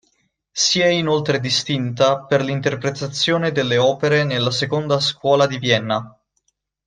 Si 0.51 0.79
è 0.79 0.87
inoltre 0.87 1.39
distinta 1.39 2.23
per 2.23 2.41
l'interpretazione 2.41 3.51
delle 3.51 3.77
opere 3.77 4.25
della 4.25 4.49
Seconda 4.49 4.99
scuola 4.99 5.45
di 5.45 5.59
Vienna. 5.59 6.19